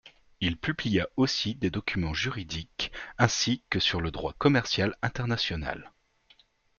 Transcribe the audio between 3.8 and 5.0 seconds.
le droit commercial